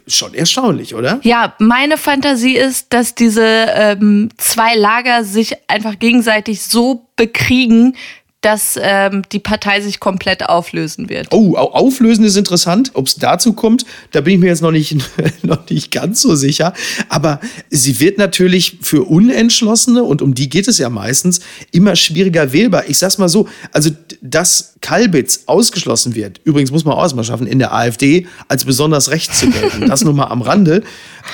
schon 0.05 0.33
erstaunlich, 0.33 0.95
oder? 0.95 1.19
Ja, 1.23 1.55
meine 1.59 1.97
Fantasie 1.97 2.57
ist, 2.57 2.87
dass 2.93 3.15
diese 3.15 3.45
ähm, 3.45 4.29
zwei 4.37 4.75
Lager 4.75 5.23
sich 5.23 5.55
einfach 5.69 5.97
gegenseitig 5.97 6.61
so 6.61 7.07
bekriegen, 7.15 7.95
dass 8.41 8.79
ähm, 8.81 9.23
die 9.33 9.39
Partei 9.39 9.81
sich 9.81 9.99
komplett 9.99 10.47
auflösen 10.47 11.09
wird. 11.09 11.27
Oh, 11.31 11.55
auflösen 11.55 12.23
ist 12.23 12.37
interessant. 12.37 12.91
Ob 12.93 13.07
es 13.07 13.15
dazu 13.15 13.51
kommt, 13.51 13.85
da 14.11 14.21
bin 14.21 14.35
ich 14.35 14.39
mir 14.39 14.47
jetzt 14.47 14.61
noch 14.61 14.71
nicht, 14.71 14.95
noch 15.43 15.69
nicht 15.69 15.91
ganz 15.91 16.21
so 16.21 16.35
sicher. 16.35 16.73
Aber 17.09 17.41
sie 17.69 17.99
wird 17.99 18.17
natürlich 18.17 18.77
für 18.81 19.03
Unentschlossene, 19.03 20.03
und 20.03 20.21
um 20.21 20.35
die 20.35 20.47
geht 20.47 20.69
es 20.69 20.77
ja 20.77 20.89
meistens, 20.89 21.41
immer 21.71 21.97
schwieriger 21.97 22.53
wählbar. 22.53 22.83
Ich 22.87 22.97
sag's 22.97 23.17
mal 23.17 23.27
so, 23.27 23.49
also 23.73 23.89
dass 24.21 24.75
Kalbitz 24.79 25.43
ausgeschlossen 25.47 26.15
wird, 26.15 26.39
übrigens 26.45 26.71
muss 26.71 26.85
man 26.85 26.95
auch 26.95 27.03
erstmal 27.03 27.25
schaffen, 27.25 27.45
in 27.45 27.59
der 27.59 27.73
AfD 27.73 28.25
als 28.47 28.63
besonders 28.63 29.11
rechts 29.11 29.39
zu 29.39 29.49
gelten, 29.49 29.87
das 29.89 30.03
nur 30.05 30.13
mal 30.13 30.27
am 30.27 30.41
Rande, 30.41 30.83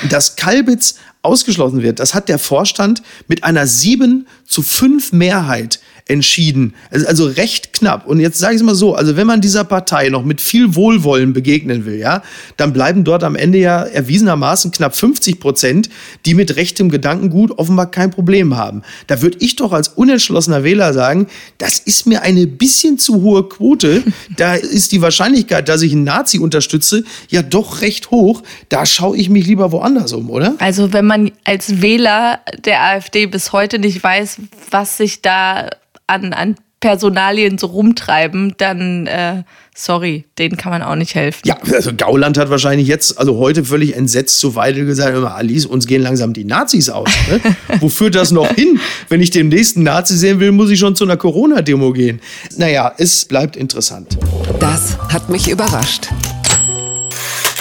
dass 0.10 0.36
Kalbitz 0.36 0.96
ausgeschlossen 1.22 1.82
wird. 1.82 2.00
Das 2.00 2.14
hat 2.14 2.30
der 2.30 2.40
Vorstand 2.40 3.02
mit 3.28 3.44
einer 3.44 3.68
7 3.68 4.28
zu 4.48 4.62
5 4.62 5.12
Mehrheit 5.12 5.80
entschieden. 6.08 6.76
Also 6.92 7.26
recht 7.26 7.74
knapp. 7.74 8.06
Und 8.06 8.20
jetzt 8.20 8.38
sage 8.38 8.54
ich 8.54 8.62
es 8.62 8.66
mal 8.66 8.76
so, 8.76 8.94
also 8.94 9.18
wenn 9.18 9.26
man 9.26 9.42
dieser 9.42 9.64
Partei 9.64 10.10
noch 10.10 10.24
mit 10.24 10.40
viel 10.40 10.76
Wohlwollen 10.76 11.34
begegnen 11.34 11.86
will, 11.86 11.98
ja, 11.98 12.22
dann 12.58 12.74
bleiben 12.74 13.04
dort 13.04 13.24
am 13.24 13.36
Ende 13.36 13.58
ja 13.58 13.82
erwiesenermaßen 13.82 14.72
knapp 14.72 14.96
50 14.96 15.40
Prozent, 15.40 15.90
die 16.28 16.36
mit 16.36 16.58
rechtem 16.58 16.90
Gedankengut 16.90 17.58
offenbar 17.58 17.90
kein 17.90 18.12
Problem 18.12 18.56
haben. 18.56 18.84
Da 19.08 19.24
würde 19.24 19.38
ich 19.40 19.56
doch 19.56 19.74
als 19.74 19.88
unentschlossener 19.88 20.64
Wähler 20.64 20.94
sagen, 20.94 21.26
das 21.58 21.80
ist 21.80 22.06
mir 22.06 22.22
eine 22.22 22.46
bisschen 22.46 23.00
zu 23.00 23.22
hohe 23.22 23.48
Quote. 23.50 24.04
Da 24.38 24.56
ist 24.56 24.92
die 24.92 25.02
Wahrscheinlichkeit, 25.02 25.70
dass 25.70 25.82
ich 25.82 25.94
einen 25.94 26.04
Nazi 26.04 26.40
unterstütze, 26.40 27.04
ja 27.30 27.42
doch 27.42 27.82
recht 27.82 28.12
hoch. 28.12 28.44
Da 28.70 28.86
schaue 28.86 29.16
ich 29.18 29.30
mich 29.30 29.46
lieber 29.46 29.72
woanders 29.72 30.14
um, 30.14 30.30
oder? 30.30 30.56
Also 30.60 30.92
wenn 30.94 31.06
man 31.06 31.32
als 31.46 31.82
Wähler 31.82 32.42
der 32.66 32.84
AfD 32.84 33.28
bis 33.28 33.54
heute 33.54 33.80
nicht 33.80 34.04
weiß, 34.04 34.38
was 34.72 34.98
sich 34.98 35.22
da 35.22 35.70
an, 36.08 36.34
an 36.34 36.56
Personalien 36.86 37.58
so 37.58 37.68
rumtreiben, 37.68 38.54
dann 38.58 39.08
äh, 39.08 39.44
sorry, 39.74 40.26
denen 40.38 40.56
kann 40.56 40.72
man 40.72 40.84
auch 40.84 40.96
nicht 40.96 41.16
helfen. 41.16 41.42
Ja, 41.46 41.58
also 41.74 41.92
Gauland 41.96 42.38
hat 42.38 42.52
wahrscheinlich 42.52 42.88
jetzt, 42.88 43.18
also 43.18 43.38
heute 43.38 43.66
völlig 43.66 43.96
entsetzt 43.96 44.40
zu 44.40 44.54
Weidel 44.56 44.86
gesagt, 44.86 45.18
Alice, 45.18 45.66
uns 45.66 45.88
gehen 45.88 46.04
langsam 46.04 46.34
die 46.34 46.44
Nazis 46.44 46.90
aus. 46.90 47.10
Ne? 47.30 47.40
Wo 47.80 47.90
führt 47.90 48.14
das 48.14 48.30
noch 48.30 48.50
hin? 48.54 48.80
Wenn 49.10 49.20
ich 49.20 49.32
den 49.32 49.48
nächsten 49.48 49.82
Nazi 49.82 50.16
sehen 50.16 50.40
will, 50.40 50.52
muss 50.52 50.70
ich 50.70 50.78
schon 50.78 50.96
zu 50.96 51.06
einer 51.06 51.18
Corona-Demo 51.18 51.92
gehen. 51.92 52.22
Naja, 52.58 52.94
es 52.98 53.26
bleibt 53.26 53.56
interessant. 53.56 54.18
Das 54.60 55.00
hat 55.12 55.30
mich 55.30 55.50
überrascht. 55.50 56.10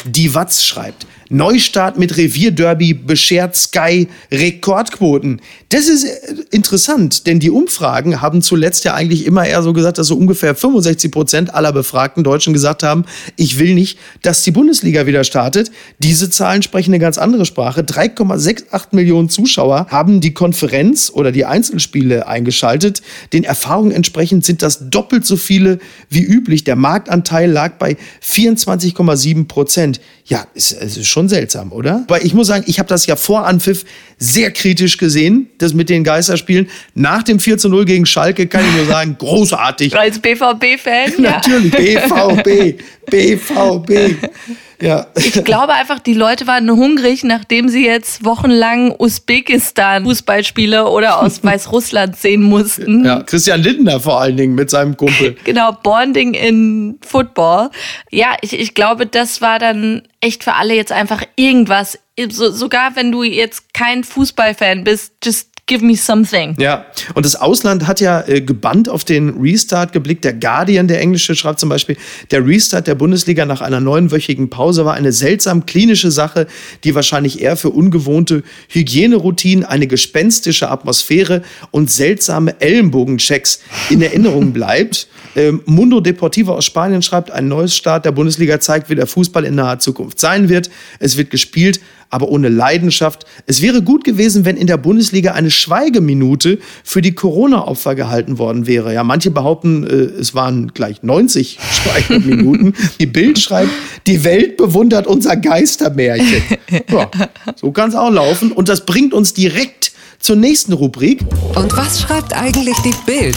Die 0.05 0.35
Watz 0.35 0.63
schreibt, 0.63 1.07
Neustart 1.31 1.99
mit 1.99 2.16
Revierderby 2.16 2.95
beschert 2.95 3.57
Sky 3.57 4.09
Rekordquoten. 4.31 5.40
Das 5.71 5.88
ist 5.88 6.04
äh, 6.04 6.35
interessant, 6.50 7.26
denn 7.26 7.40
die 7.40 7.50
Umfragen 7.50 8.21
haben 8.21 8.43
zuletzt 8.43 8.85
ja 8.85 8.95
eigentlich 8.95 9.26
immer 9.26 9.47
eher 9.47 9.62
so 9.62 9.73
gesagt, 9.73 9.99
dass 9.99 10.07
so 10.07 10.16
ungefähr 10.16 10.54
65 10.54 11.11
Prozent 11.11 11.54
aller 11.54 11.73
befragten 11.73 12.25
Deutschen 12.25 12.52
gesagt 12.52 12.83
haben, 12.83 13.04
ich 13.37 13.59
will 13.59 13.75
nicht, 13.75 13.99
dass 14.23 14.43
die 14.43 14.50
Bundesliga 14.50 15.07
wieder 15.07 15.25
startet. 15.25 15.71
Diese 15.99 16.31
Zahlen 16.31 16.62
sprechen 16.62 16.93
eine 16.93 17.00
ganz 17.00 17.19
andere 17.19 17.47
Sprache. 17.47 17.83
3,68 17.83 18.88
Millionen 18.93 19.28
Zuschauer 19.28 19.87
haben 19.90 20.21
die 20.21 20.35
Konferenz 20.35 21.11
oder 21.12 21.33
die 21.33 21.45
Einzelspiele 21.45 22.26
eingeschaltet. 22.26 23.02
Den 23.33 23.45
Erfahrungen 23.45 23.93
entsprechend 23.93 24.45
sind 24.45 24.62
das 24.62 24.90
doppelt 24.90 25.25
so 25.26 25.37
viele 25.37 25.78
wie 26.09 26.23
üblich. 26.23 26.64
Der 26.64 26.76
Marktanteil 26.76 27.50
lag 27.50 27.78
bei 27.78 27.97
24,7 28.23 29.47
Prozent. 29.47 30.00
Ja, 30.26 30.47
es 30.54 30.73
ist, 30.73 30.97
ist 30.97 31.07
schon 31.07 31.28
seltsam, 31.28 31.71
oder? 31.71 32.02
Weil 32.09 32.25
ich 32.25 32.33
muss 32.33 32.47
sagen, 32.47 32.64
ich 32.66 32.78
habe 32.78 32.88
das 32.88 33.04
ja 33.04 33.14
vor 33.14 33.47
Anpfiff 33.47 33.85
sehr 34.16 34.50
kritisch 34.52 34.97
gesehen, 34.97 35.50
das 35.59 35.75
mit 35.75 35.90
den 35.90 36.02
Geisterspielen. 36.02 36.71
Nach 36.95 37.23
dem 37.23 37.38
4 37.38 37.59
zu 37.59 37.69
0 37.69 37.85
gegen 37.85 38.07
Schalke 38.07 38.47
kann 38.47 38.64
ich 38.66 38.75
nur 38.75 38.87
sagen, 38.87 39.16
großartig. 39.19 39.95
Als 39.95 40.19
BVB-Fan? 40.19 41.12
Natürlich, 41.19 41.73
BVB, 41.73 42.81
BVB. 43.11 44.16
Ja. 44.85 45.07
Ich 45.17 45.43
glaube 45.45 45.73
einfach, 45.73 45.99
die 45.99 46.12
Leute 46.12 46.47
waren 46.47 46.71
hungrig, 46.71 47.25
nachdem 47.25 47.71
sie 47.71 47.87
jetzt 47.87 48.23
wochenlang 48.23 48.95
Usbekistan-Fußballspiele 48.99 50.87
oder 50.87 51.23
aus 51.23 51.43
Weißrussland 51.43 52.17
sehen 52.17 52.43
mussten. 52.43 53.03
Ja, 53.03 53.23
Christian 53.23 53.62
Lindner 53.62 53.99
vor 53.99 54.21
allen 54.21 54.37
Dingen 54.37 54.55
mit 54.55 54.69
seinem 54.69 54.97
Kumpel. 54.97 55.37
Genau, 55.45 55.73
Bonding 55.73 56.35
in 56.35 56.99
Football. 57.07 57.71
Ja, 58.11 58.37
ich, 58.41 58.59
ich 58.59 58.75
glaube, 58.75 59.07
das 59.07 59.41
war 59.41 59.59
dann 59.59 60.03
echt 60.21 60.45
für 60.45 60.55
alle 60.55 60.75
jetzt 60.75 60.93
einfach 60.93 61.23
irgendwas. 61.37 61.99
So, 62.31 62.50
sogar 62.50 62.97
wenn 62.97 63.11
du 63.11 63.23
jetzt 63.23 63.73
kein 63.73 64.05
Fußballfan 64.05 64.85
bist, 64.85 65.12
just 65.23 65.53
Give 65.66 65.83
me 65.83 65.97
something. 65.97 66.54
Ja, 66.59 66.85
und 67.14 67.25
das 67.25 67.37
Ausland 67.37 67.87
hat 67.87 67.99
ja 67.99 68.21
äh, 68.28 68.42
gebannt 68.42 68.87
auf 68.87 69.02
den 69.02 69.30
Restart 69.40 69.92
geblickt. 69.92 70.23
Der 70.25 70.35
Guardian, 70.35 70.88
der 70.88 71.00
Englische, 71.00 71.35
schreibt 71.35 71.59
zum 71.59 71.71
Beispiel, 71.71 71.97
der 72.30 72.47
Restart 72.47 72.87
der 72.87 72.94
Bundesliga 72.94 73.47
nach 73.47 73.62
einer 73.62 73.80
neunwöchigen 73.80 74.50
Pause 74.50 74.85
war 74.85 74.92
eine 74.92 75.11
seltsam 75.12 75.64
klinische 75.64 76.11
Sache, 76.11 76.47
die 76.85 76.94
wahrscheinlich 76.94 77.40
eher 77.40 77.56
für 77.56 77.71
ungewohnte 77.71 78.42
Hygieneroutinen, 78.68 79.64
eine 79.64 79.87
gespenstische 79.87 80.71
Atmosphäre 80.71 81.42
und 81.71 81.90
seltsame 81.90 82.61
Ellenbogenchecks 82.61 83.61
in 83.88 84.02
Erinnerung 84.02 84.52
bleibt. 84.52 85.09
Ähm, 85.37 85.62
Mundo 85.67 86.00
Deportivo 86.00 86.55
aus 86.55 86.64
Spanien 86.64 87.03
schreibt, 87.03 87.31
ein 87.31 87.49
neues 87.49 87.76
Start 87.76 88.05
der 88.05 88.12
Bundesliga 88.12 88.61
zeigt, 88.61 88.91
wie 88.91 88.95
der 88.95 89.07
Fußball 89.07 89.45
in 89.45 89.55
naher 89.55 89.79
Zukunft 89.79 90.21
sein 90.21 90.49
wird. 90.49 90.71
Es 91.00 91.17
wird 91.17 91.31
gespielt, 91.31 91.81
aber 92.11 92.29
ohne 92.29 92.49
Leidenschaft. 92.49 93.26
Es 93.47 93.61
wäre 93.61 93.83
gut 93.83 94.05
gewesen, 94.05 94.45
wenn 94.45 94.57
in 94.57 94.67
der 94.67 94.76
Bundesliga 94.76 95.33
eine 95.33 95.50
Schweigeminute 95.50 96.59
für 96.85 97.03
die 97.03 97.14
Corona-Opfer 97.14 97.95
gehalten 97.95 98.38
worden 98.38 98.67
wäre. 98.67 98.95
Ja, 98.95 99.03
manche 99.03 99.31
behaupten, 99.31 99.85
äh, 99.85 100.21
es 100.21 100.35
waren 100.35 100.73
gleich 100.75 101.03
90 101.03 101.59
Schweigeminuten. 101.73 102.75
Die 103.00 103.07
Bild 103.07 103.38
schreibt, 103.38 103.71
die 104.07 104.23
Welt 104.25 104.57
bewundert 104.57 105.07
unser 105.07 105.37
Geistermärchen. 105.37 106.43
Ja, 106.91 107.11
so 107.57 107.73
kann 107.73 107.88
es 107.88 107.97
auch 107.97 108.11
laufen. 108.11 108.53
Und 108.53 108.69
das 108.69 108.87
bringt 108.87 109.12
uns 109.12 109.35
direkt 109.35 109.93
zur 110.21 110.37
nächsten 110.37 110.73
Rubrik. 110.73 111.21
Und 111.55 111.76
was 111.76 112.00
schreibt 112.00 112.33
eigentlich 112.33 112.76
die 112.79 112.95
Bild? 113.05 113.37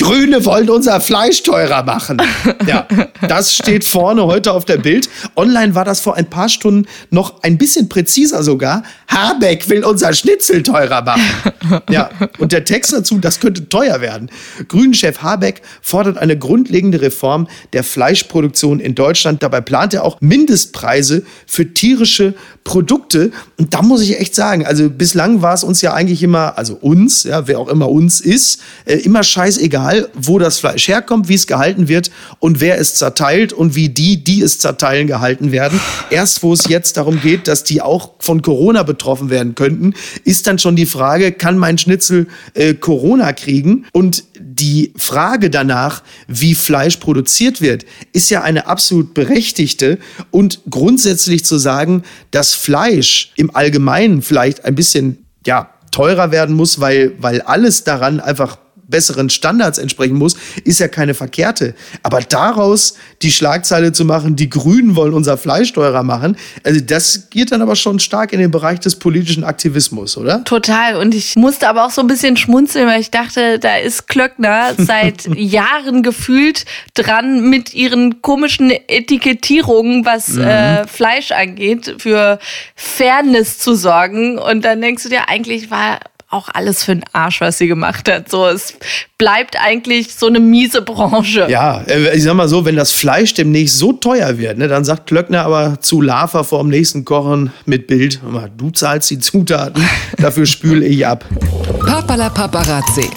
Grüne 0.00 0.46
wollen 0.46 0.70
unser 0.70 0.98
Fleisch 1.00 1.42
teurer 1.42 1.82
machen. 1.82 2.22
Ja, 2.66 2.88
das 3.28 3.54
steht 3.54 3.84
vorne 3.84 4.24
heute 4.24 4.52
auf 4.52 4.64
der 4.64 4.78
Bild. 4.78 5.10
Online 5.36 5.74
war 5.74 5.84
das 5.84 6.00
vor 6.00 6.16
ein 6.16 6.28
paar 6.28 6.48
Stunden 6.48 6.88
noch 7.10 7.42
ein 7.42 7.58
bisschen 7.58 7.88
präziser 7.90 8.42
sogar. 8.42 8.82
Habeck 9.08 9.68
will 9.68 9.84
unser 9.84 10.14
Schnitzel 10.14 10.62
teurer 10.62 11.02
machen. 11.02 11.82
Ja, 11.90 12.10
und 12.38 12.52
der 12.52 12.64
Text 12.64 12.92
dazu, 12.92 13.18
das 13.18 13.40
könnte 13.40 13.68
teuer 13.68 14.00
werden. 14.00 14.30
Grünen-Chef 14.68 15.20
Habeck 15.22 15.60
fordert 15.82 16.16
eine 16.16 16.38
grundlegende 16.38 17.02
Reform 17.02 17.46
der 17.74 17.84
Fleischproduktion 17.84 18.80
in 18.80 18.94
Deutschland. 18.94 19.42
Dabei 19.42 19.60
plant 19.60 19.92
er 19.92 20.04
auch 20.04 20.20
Mindestpreise 20.20 21.24
für 21.46 21.74
tierische 21.74 22.34
Produkte. 22.64 23.32
Und 23.58 23.74
da 23.74 23.82
muss 23.82 24.00
ich 24.00 24.18
echt 24.18 24.34
sagen, 24.34 24.64
also 24.64 24.88
bislang 24.88 25.42
war 25.42 25.54
es 25.54 25.62
uns 25.62 25.82
ja 25.82 25.92
eigentlich 25.92 26.22
immer, 26.22 26.56
also 26.56 26.74
uns, 26.74 27.24
ja, 27.24 27.46
wer 27.46 27.58
auch 27.58 27.68
immer 27.68 27.90
uns 27.90 28.20
ist, 28.20 28.60
äh, 28.86 28.96
immer 28.96 29.22
scheißegal 29.22 29.89
egal, 29.90 30.08
wo 30.14 30.38
das 30.38 30.58
Fleisch 30.58 30.88
herkommt, 30.88 31.28
wie 31.28 31.34
es 31.34 31.46
gehalten 31.46 31.88
wird 31.88 32.10
und 32.38 32.60
wer 32.60 32.78
es 32.78 32.94
zerteilt 32.94 33.52
und 33.52 33.74
wie 33.74 33.88
die, 33.88 34.22
die 34.22 34.42
es 34.42 34.58
zerteilen, 34.58 35.06
gehalten 35.06 35.52
werden. 35.52 35.80
Erst 36.10 36.42
wo 36.42 36.52
es 36.52 36.68
jetzt 36.68 36.96
darum 36.96 37.20
geht, 37.20 37.48
dass 37.48 37.64
die 37.64 37.82
auch 37.82 38.12
von 38.18 38.42
Corona 38.42 38.82
betroffen 38.82 39.30
werden 39.30 39.54
könnten, 39.54 39.94
ist 40.24 40.46
dann 40.46 40.58
schon 40.58 40.76
die 40.76 40.86
Frage, 40.86 41.32
kann 41.32 41.58
mein 41.58 41.78
Schnitzel 41.78 42.26
äh, 42.54 42.74
Corona 42.74 43.32
kriegen? 43.32 43.86
Und 43.92 44.24
die 44.38 44.92
Frage 44.96 45.50
danach, 45.50 46.02
wie 46.26 46.54
Fleisch 46.54 46.96
produziert 46.96 47.60
wird, 47.60 47.84
ist 48.12 48.30
ja 48.30 48.42
eine 48.42 48.66
absolut 48.66 49.14
berechtigte. 49.14 49.98
Und 50.30 50.60
grundsätzlich 50.68 51.44
zu 51.44 51.58
sagen, 51.58 52.02
dass 52.30 52.54
Fleisch 52.54 53.32
im 53.36 53.54
Allgemeinen 53.54 54.22
vielleicht 54.22 54.64
ein 54.64 54.74
bisschen, 54.74 55.24
ja, 55.46 55.70
teurer 55.90 56.30
werden 56.30 56.54
muss, 56.54 56.80
weil, 56.80 57.12
weil 57.18 57.40
alles 57.42 57.84
daran 57.84 58.20
einfach 58.20 58.58
besseren 58.90 59.30
Standards 59.30 59.78
entsprechen 59.78 60.16
muss, 60.16 60.36
ist 60.64 60.80
ja 60.80 60.88
keine 60.88 61.14
verkehrte. 61.14 61.74
Aber 62.02 62.20
daraus 62.20 62.94
die 63.22 63.32
Schlagzeile 63.32 63.92
zu 63.92 64.04
machen, 64.04 64.36
die 64.36 64.50
Grünen 64.50 64.96
wollen 64.96 65.14
unser 65.14 65.36
Fleisch 65.36 65.72
teurer 65.72 66.02
machen, 66.02 66.36
also 66.64 66.80
das 66.80 67.30
geht 67.30 67.52
dann 67.52 67.62
aber 67.62 67.76
schon 67.76 67.98
stark 67.98 68.32
in 68.32 68.40
den 68.40 68.50
Bereich 68.50 68.80
des 68.80 68.96
politischen 68.96 69.44
Aktivismus, 69.44 70.16
oder? 70.16 70.44
Total. 70.44 70.96
Und 70.96 71.14
ich 71.14 71.36
musste 71.36 71.68
aber 71.68 71.86
auch 71.86 71.90
so 71.90 72.00
ein 72.00 72.06
bisschen 72.06 72.36
schmunzeln, 72.36 72.88
weil 72.88 73.00
ich 73.00 73.10
dachte, 73.10 73.58
da 73.58 73.76
ist 73.76 74.08
Klöckner 74.08 74.74
seit 74.78 75.26
Jahren 75.36 76.02
gefühlt 76.02 76.64
dran 76.94 77.48
mit 77.48 77.74
ihren 77.74 78.22
komischen 78.22 78.70
Etikettierungen, 78.70 80.04
was 80.04 80.30
mhm. 80.30 80.42
äh, 80.42 80.86
Fleisch 80.86 81.32
angeht, 81.32 81.96
für 81.98 82.38
Fairness 82.74 83.58
zu 83.58 83.74
sorgen. 83.74 84.38
Und 84.38 84.64
dann 84.64 84.80
denkst 84.80 85.04
du 85.04 85.08
dir, 85.08 85.28
eigentlich 85.28 85.70
war 85.70 86.00
auch 86.30 86.48
alles 86.48 86.84
für 86.84 86.94
den 86.94 87.04
Arsch, 87.12 87.40
was 87.40 87.58
sie 87.58 87.66
gemacht 87.66 88.08
hat. 88.08 88.30
So, 88.30 88.46
es 88.46 88.74
bleibt 89.18 89.56
eigentlich 89.60 90.14
so 90.14 90.28
eine 90.28 90.38
miese 90.38 90.80
Branche. 90.80 91.48
Ja, 91.50 91.82
äh, 91.82 92.16
ich 92.16 92.22
sag 92.22 92.34
mal 92.34 92.48
so, 92.48 92.64
wenn 92.64 92.76
das 92.76 92.92
Fleisch 92.92 93.34
demnächst 93.34 93.78
so 93.78 93.92
teuer 93.92 94.38
wird, 94.38 94.56
ne, 94.56 94.68
dann 94.68 94.84
sagt 94.84 95.08
Klöckner 95.08 95.44
aber 95.44 95.80
zu 95.80 96.00
Lava 96.00 96.44
vor 96.44 96.60
dem 96.62 96.68
nächsten 96.70 97.04
Kochen 97.04 97.52
mit 97.66 97.88
Bild, 97.88 98.20
du 98.56 98.70
zahlst 98.70 99.10
die 99.10 99.18
Zutaten, 99.18 99.84
dafür 100.18 100.46
spül 100.46 100.84
ich 100.84 101.04
ab. 101.06 101.24
Papala 101.84 102.30
Paparazzi. 102.30 103.10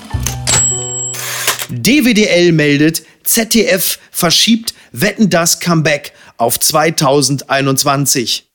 DWDL 1.70 2.52
meldet, 2.52 3.04
ZDF 3.24 4.00
verschiebt 4.12 4.74
Wetten 4.92 5.30
das 5.30 5.60
Comeback 5.60 6.14
auf 6.38 6.60
2021. 6.60 8.48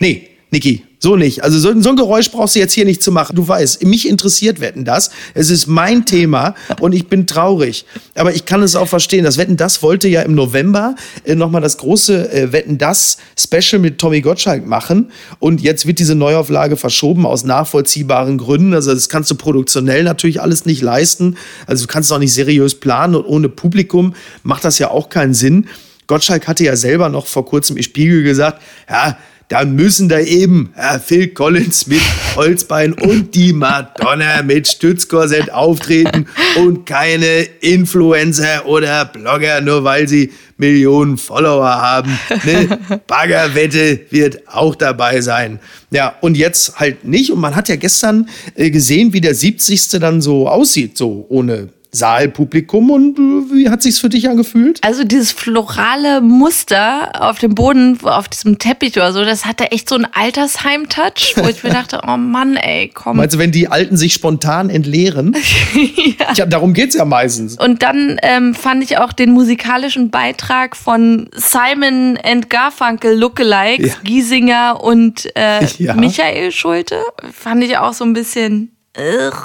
Nee, 0.00 0.33
Niki, 0.54 0.84
so 1.00 1.16
nicht. 1.16 1.42
Also 1.42 1.58
so, 1.58 1.80
so, 1.80 1.88
ein 1.88 1.96
Geräusch 1.96 2.30
brauchst 2.30 2.54
du 2.54 2.60
jetzt 2.60 2.74
hier 2.74 2.84
nicht 2.84 3.02
zu 3.02 3.10
machen. 3.10 3.34
Du 3.34 3.46
weißt, 3.46 3.84
mich 3.84 4.08
interessiert 4.08 4.60
Wetten 4.60 4.84
das. 4.84 5.10
Es 5.34 5.50
ist 5.50 5.66
mein 5.66 6.06
Thema 6.06 6.54
und 6.78 6.94
ich 6.94 7.08
bin 7.08 7.26
traurig. 7.26 7.86
Aber 8.14 8.32
ich 8.32 8.44
kann 8.44 8.62
es 8.62 8.76
auch 8.76 8.86
verstehen. 8.86 9.24
Das 9.24 9.36
Wetten 9.36 9.56
das 9.56 9.82
wollte 9.82 10.06
ja 10.06 10.22
im 10.22 10.36
November 10.36 10.94
äh, 11.24 11.34
nochmal 11.34 11.60
das 11.60 11.76
große 11.78 12.32
äh, 12.32 12.52
Wetten 12.52 12.78
das 12.78 13.16
Special 13.36 13.80
mit 13.80 13.98
Tommy 13.98 14.20
Gottschalk 14.20 14.64
machen. 14.64 15.10
Und 15.40 15.60
jetzt 15.60 15.86
wird 15.86 15.98
diese 15.98 16.14
Neuauflage 16.14 16.76
verschoben 16.76 17.26
aus 17.26 17.42
nachvollziehbaren 17.42 18.38
Gründen. 18.38 18.74
Also 18.74 18.94
das 18.94 19.08
kannst 19.08 19.28
du 19.32 19.34
produktionell 19.34 20.04
natürlich 20.04 20.40
alles 20.40 20.66
nicht 20.66 20.82
leisten. 20.82 21.36
Also 21.66 21.84
du 21.84 21.92
kannst 21.92 22.10
es 22.10 22.12
auch 22.12 22.20
nicht 22.20 22.32
seriös 22.32 22.76
planen 22.76 23.16
und 23.16 23.24
ohne 23.24 23.48
Publikum 23.48 24.14
macht 24.44 24.64
das 24.64 24.78
ja 24.78 24.88
auch 24.92 25.08
keinen 25.08 25.34
Sinn. 25.34 25.66
Gottschalk 26.06 26.46
hatte 26.46 26.64
ja 26.64 26.76
selber 26.76 27.08
noch 27.08 27.26
vor 27.26 27.44
kurzem 27.46 27.76
im 27.76 27.82
Spiegel 27.82 28.22
gesagt, 28.22 28.62
ja, 28.88 29.16
dann 29.54 29.76
müssen 29.76 30.08
da 30.08 30.18
eben 30.18 30.74
ja, 30.76 30.98
Phil 30.98 31.28
Collins 31.28 31.86
mit 31.86 32.00
Holzbein 32.34 32.92
und 32.92 33.36
die 33.36 33.52
Madonna 33.52 34.42
mit 34.42 34.66
Stützkorsett 34.66 35.52
auftreten 35.52 36.26
und 36.56 36.86
keine 36.86 37.42
Influencer 37.60 38.66
oder 38.66 39.04
Blogger, 39.04 39.60
nur 39.60 39.84
weil 39.84 40.08
sie 40.08 40.32
Millionen 40.56 41.18
Follower 41.18 41.68
haben. 41.68 42.18
Eine 42.30 42.80
Baggerwette 43.06 44.00
wird 44.10 44.48
auch 44.48 44.74
dabei 44.74 45.20
sein. 45.20 45.60
Ja, 45.92 46.16
und 46.20 46.36
jetzt 46.36 46.80
halt 46.80 47.04
nicht. 47.04 47.30
Und 47.30 47.38
man 47.38 47.54
hat 47.54 47.68
ja 47.68 47.76
gestern 47.76 48.28
äh, 48.56 48.72
gesehen, 48.72 49.12
wie 49.12 49.20
der 49.20 49.36
70. 49.36 50.00
dann 50.00 50.20
so 50.20 50.48
aussieht, 50.48 50.98
so 50.98 51.26
ohne 51.28 51.68
Saalpublikum 51.94 52.90
und 52.90 53.18
äh, 53.18 53.54
wie 53.54 53.70
hat 53.70 53.82
sich's 53.82 53.98
für 53.98 54.08
dich 54.08 54.28
angefühlt? 54.28 54.80
Also 54.82 55.04
dieses 55.04 55.32
florale 55.32 56.20
Muster 56.20 57.12
auf 57.20 57.38
dem 57.38 57.54
Boden, 57.54 57.98
auf 58.02 58.28
diesem 58.28 58.58
Teppich 58.58 58.96
oder 58.96 59.12
so, 59.12 59.24
das 59.24 59.44
hatte 59.44 59.70
echt 59.72 59.88
so 59.88 59.94
einen 59.94 60.06
Altersheim-Touch, 60.12 61.34
wo 61.36 61.48
ich 61.48 61.62
mir 61.62 61.70
dachte, 61.72 62.00
oh 62.06 62.16
Mann, 62.16 62.56
ey, 62.56 62.90
komm. 62.92 63.16
Meinst 63.16 63.34
du, 63.34 63.38
wenn 63.38 63.52
die 63.52 63.68
Alten 63.68 63.96
sich 63.96 64.14
spontan 64.14 64.70
entleeren? 64.70 65.36
ja. 66.18 66.32
ja. 66.34 66.46
Darum 66.46 66.74
geht's 66.74 66.94
ja 66.94 67.04
meistens. 67.04 67.56
Und 67.56 67.82
dann 67.82 68.18
ähm, 68.22 68.54
fand 68.54 68.82
ich 68.82 68.98
auch 68.98 69.12
den 69.12 69.32
musikalischen 69.32 70.10
Beitrag 70.10 70.76
von 70.76 71.28
Simon 71.34 72.18
and 72.22 72.50
Garfunkel 72.50 73.18
Lookalikes, 73.18 73.88
ja. 73.88 73.94
Giesinger 74.02 74.80
und 74.82 75.34
äh, 75.36 75.64
ja. 75.78 75.94
Michael 75.94 76.52
Schulte, 76.52 77.00
fand 77.32 77.64
ich 77.64 77.78
auch 77.78 77.92
so 77.92 78.04
ein 78.04 78.12
bisschen 78.12 78.73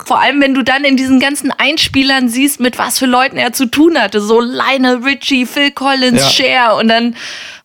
vor 0.05 0.19
allem, 0.19 0.41
wenn 0.41 0.53
du 0.53 0.63
dann 0.63 0.83
in 0.83 0.95
diesen 0.95 1.19
ganzen 1.19 1.51
Einspielern 1.51 2.29
siehst, 2.29 2.59
mit 2.59 2.77
was 2.77 2.99
für 2.99 3.07
Leuten 3.07 3.37
er 3.37 3.51
zu 3.51 3.65
tun 3.65 3.99
hatte. 3.99 4.21
So 4.21 4.39
Lionel 4.39 4.97
Richie, 4.97 5.47
Phil 5.47 5.71
Collins, 5.71 6.21
ja. 6.21 6.29
Cher 6.29 6.75
und 6.75 6.87
dann 6.87 7.15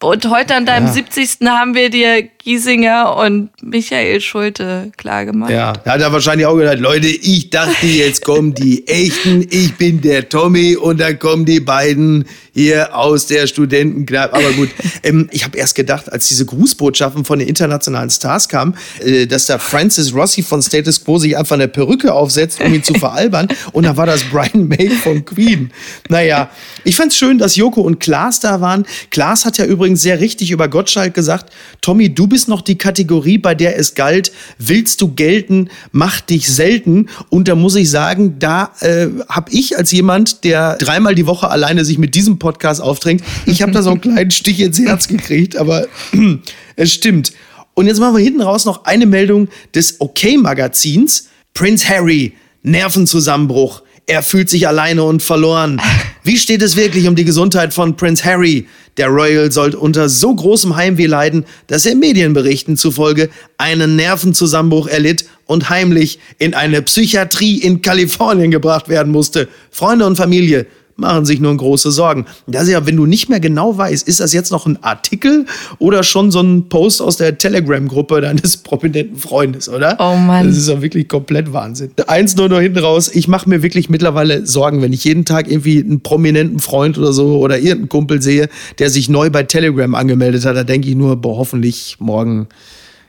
und 0.04 0.28
heute 0.28 0.54
an 0.54 0.66
deinem 0.66 0.86
ja. 0.86 0.92
70. 0.92 1.38
haben 1.46 1.74
wir 1.74 1.88
dir 1.88 2.28
Giesinger 2.44 3.16
und 3.16 3.50
Michael 3.62 4.20
Schulte 4.20 4.92
klargemacht. 4.98 5.50
Ja, 5.50 5.72
da 5.72 5.92
hat 5.92 6.00
er 6.02 6.12
wahrscheinlich 6.12 6.46
auch 6.46 6.56
gedacht, 6.56 6.78
Leute, 6.78 7.06
ich 7.06 7.48
dachte, 7.48 7.86
jetzt 7.86 8.22
kommen 8.22 8.54
die 8.54 8.86
Echten, 8.86 9.46
ich 9.50 9.74
bin 9.76 10.02
der 10.02 10.28
Tommy 10.28 10.76
und 10.76 11.00
dann 11.00 11.18
kommen 11.18 11.46
die 11.46 11.60
beiden 11.60 12.26
hier 12.52 12.94
aus 12.94 13.26
der 13.26 13.46
Studentenkneipe. 13.46 14.34
Aber 14.34 14.52
gut, 14.52 14.68
ähm, 15.02 15.28
ich 15.32 15.44
habe 15.44 15.56
erst 15.56 15.74
gedacht, 15.74 16.12
als 16.12 16.28
diese 16.28 16.44
Grußbotschaften 16.44 17.24
von 17.24 17.38
den 17.38 17.48
internationalen 17.48 18.10
Stars 18.10 18.48
kamen, 18.48 18.76
äh, 19.00 19.26
dass 19.26 19.46
da 19.46 19.58
Francis 19.58 20.14
Rossi 20.14 20.42
von 20.42 20.60
Status 20.62 21.02
Quo 21.02 21.18
sich 21.18 21.36
einfach 21.36 21.54
eine 21.54 21.66
Perücke 21.66 22.12
aufsetzt, 22.12 22.60
um 22.60 22.72
ihn 22.72 22.84
zu 22.84 22.94
veralbern. 22.94 23.48
Und 23.72 23.84
da 23.84 23.96
war 23.96 24.06
das 24.06 24.22
Brian 24.24 24.68
May 24.68 24.90
von 24.90 25.24
Queen. 25.24 25.72
Naja, 26.10 26.50
ich 26.84 26.94
fand 26.94 27.10
es 27.12 27.18
schön, 27.18 27.38
dass 27.38 27.56
Joko 27.56 27.80
und 27.80 27.98
Klaas 28.00 28.38
da 28.38 28.60
waren. 28.60 28.86
Klaas 29.10 29.46
hat 29.46 29.56
ja 29.56 29.64
übrigens 29.64 29.93
übrigens 29.94 30.02
sehr 30.02 30.20
richtig 30.20 30.50
über 30.50 30.68
Gottschalk 30.68 31.14
gesagt, 31.14 31.52
Tommy, 31.80 32.12
du 32.12 32.26
bist 32.26 32.48
noch 32.48 32.62
die 32.62 32.76
Kategorie, 32.76 33.38
bei 33.38 33.54
der 33.54 33.78
es 33.78 33.94
galt, 33.94 34.32
willst 34.58 35.00
du 35.00 35.14
gelten, 35.14 35.68
mach 35.92 36.20
dich 36.20 36.48
selten. 36.48 37.08
Und 37.30 37.48
da 37.48 37.54
muss 37.54 37.76
ich 37.76 37.90
sagen, 37.90 38.38
da 38.38 38.72
äh, 38.80 39.08
habe 39.28 39.50
ich 39.52 39.78
als 39.78 39.92
jemand, 39.92 40.44
der 40.44 40.76
dreimal 40.78 41.14
die 41.14 41.26
Woche 41.26 41.48
alleine 41.48 41.84
sich 41.84 41.98
mit 41.98 42.14
diesem 42.14 42.38
Podcast 42.38 42.80
aufdrängt, 42.80 43.22
ich 43.46 43.62
habe 43.62 43.72
da 43.72 43.82
so 43.82 43.90
einen 43.90 44.00
kleinen 44.00 44.30
Stich 44.30 44.60
ins 44.60 44.78
Herz 44.80 45.08
gekriegt, 45.08 45.56
aber 45.56 45.86
es 46.76 46.92
stimmt. 46.92 47.32
Und 47.74 47.86
jetzt 47.86 47.98
machen 47.98 48.16
wir 48.16 48.22
hinten 48.22 48.42
raus 48.42 48.64
noch 48.64 48.84
eine 48.84 49.06
Meldung 49.06 49.48
des 49.74 50.00
OK-Magazins. 50.00 51.28
Prince 51.54 51.88
Harry, 51.88 52.32
Nervenzusammenbruch. 52.62 53.82
Er 54.06 54.22
fühlt 54.22 54.50
sich 54.50 54.66
alleine 54.66 55.04
und 55.04 55.22
verloren. 55.22 55.80
Wie 56.26 56.38
steht 56.38 56.62
es 56.62 56.74
wirklich 56.74 57.06
um 57.06 57.16
die 57.16 57.26
Gesundheit 57.26 57.74
von 57.74 57.96
Prince 57.96 58.24
Harry? 58.24 58.66
Der 58.96 59.08
Royal 59.08 59.52
soll 59.52 59.74
unter 59.74 60.08
so 60.08 60.34
großem 60.34 60.74
Heimweh 60.74 61.04
leiden, 61.04 61.44
dass 61.66 61.84
er 61.84 61.96
Medienberichten 61.96 62.78
zufolge 62.78 63.28
einen 63.58 63.94
Nervenzusammenbruch 63.96 64.86
erlitt 64.86 65.26
und 65.44 65.68
heimlich 65.68 66.18
in 66.38 66.54
eine 66.54 66.80
Psychiatrie 66.80 67.58
in 67.58 67.82
Kalifornien 67.82 68.50
gebracht 68.50 68.88
werden 68.88 69.12
musste. 69.12 69.48
Freunde 69.70 70.06
und 70.06 70.16
Familie 70.16 70.64
machen 70.96 71.24
sich 71.24 71.40
nur 71.40 71.56
große 71.56 71.90
Sorgen. 71.90 72.26
Das 72.46 72.64
ist 72.64 72.70
ja, 72.70 72.86
wenn 72.86 72.96
du 72.96 73.06
nicht 73.06 73.28
mehr 73.28 73.40
genau 73.40 73.76
weißt, 73.76 74.06
ist 74.06 74.20
das 74.20 74.32
jetzt 74.32 74.50
noch 74.52 74.66
ein 74.66 74.82
Artikel 74.82 75.46
oder 75.78 76.02
schon 76.02 76.30
so 76.30 76.40
ein 76.40 76.68
Post 76.68 77.02
aus 77.02 77.16
der 77.16 77.38
Telegram-Gruppe 77.38 78.20
deines 78.20 78.56
prominenten 78.62 79.18
Freundes, 79.18 79.68
oder? 79.68 79.96
Oh 79.98 80.16
Mann. 80.16 80.46
Das 80.46 80.56
ist 80.56 80.68
ja 80.68 80.80
wirklich 80.82 81.08
komplett 81.08 81.52
Wahnsinn. 81.52 81.90
Eins 82.06 82.36
nur 82.36 82.48
noch 82.48 82.60
hinten 82.60 82.78
raus, 82.78 83.10
ich 83.12 83.28
mache 83.28 83.48
mir 83.48 83.62
wirklich 83.62 83.88
mittlerweile 83.88 84.46
Sorgen, 84.46 84.82
wenn 84.82 84.92
ich 84.92 85.04
jeden 85.04 85.24
Tag 85.24 85.50
irgendwie 85.50 85.80
einen 85.80 86.00
prominenten 86.00 86.60
Freund 86.60 86.98
oder 86.98 87.12
so 87.12 87.38
oder 87.38 87.58
irgendeinen 87.58 87.88
Kumpel 87.88 88.22
sehe, 88.22 88.48
der 88.78 88.90
sich 88.90 89.08
neu 89.08 89.30
bei 89.30 89.42
Telegram 89.42 89.94
angemeldet 89.94 90.44
hat, 90.44 90.56
da 90.56 90.64
denke 90.64 90.88
ich 90.88 90.94
nur, 90.94 91.16
boah, 91.16 91.38
hoffentlich 91.38 91.96
morgen 91.98 92.48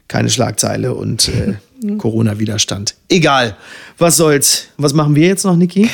keine 0.08 0.30
Schlagzeile 0.30 0.94
und 0.94 1.30
äh, 1.30 1.54
Corona-Widerstand. 1.98 2.96
Egal. 3.10 3.58
Was 3.98 4.18
soll's? 4.18 4.68
Was 4.78 4.94
machen 4.94 5.16
wir 5.16 5.28
jetzt 5.28 5.46
noch, 5.46 5.56
Niki? 5.56 5.90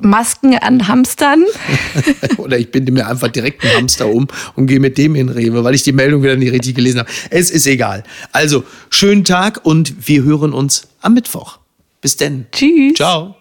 Masken 0.00 0.56
an 0.58 0.88
Hamstern. 0.88 1.44
Oder 2.36 2.58
ich 2.58 2.70
binde 2.70 2.92
mir 2.92 3.06
einfach 3.06 3.28
direkt 3.28 3.64
einen 3.64 3.74
Hamster 3.76 4.08
um 4.08 4.28
und 4.54 4.66
gehe 4.66 4.80
mit 4.80 4.98
dem 4.98 5.14
in 5.14 5.28
Rewe, 5.28 5.64
weil 5.64 5.74
ich 5.74 5.82
die 5.82 5.92
Meldung 5.92 6.22
wieder 6.22 6.36
nicht 6.36 6.52
richtig 6.52 6.74
gelesen 6.74 7.00
habe. 7.00 7.10
Es 7.30 7.50
ist 7.50 7.66
egal. 7.66 8.04
Also, 8.32 8.64
schönen 8.90 9.24
Tag 9.24 9.64
und 9.64 10.08
wir 10.08 10.22
hören 10.22 10.52
uns 10.52 10.88
am 11.00 11.14
Mittwoch. 11.14 11.58
Bis 12.00 12.16
denn. 12.16 12.46
Tschüss. 12.52 12.94
Ciao. 12.94 13.34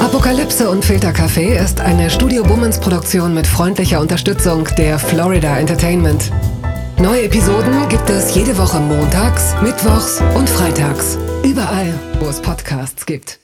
Apokalypse 0.00 0.68
und 0.68 0.84
Filtercafé 0.84 1.62
ist 1.62 1.80
eine 1.80 2.10
Studio 2.10 2.42
Bummens 2.42 2.78
Produktion 2.78 3.34
mit 3.34 3.46
freundlicher 3.46 4.00
Unterstützung 4.00 4.68
der 4.76 4.98
Florida 4.98 5.58
Entertainment. 5.58 6.30
Neue 6.98 7.22
Episoden 7.22 7.88
gibt 7.88 8.08
es 8.10 8.34
jede 8.34 8.56
Woche 8.58 8.78
montags, 8.78 9.54
mittwochs 9.62 10.20
und 10.36 10.48
freitags. 10.48 11.18
Überall, 11.44 11.98
wo 12.20 12.28
es 12.28 12.40
Podcasts 12.40 13.06
gibt. 13.06 13.41